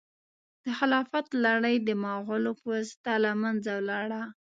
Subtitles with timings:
[0.63, 4.23] د خلافت لړۍ د مغولو په واسطه له منځه ولاړه.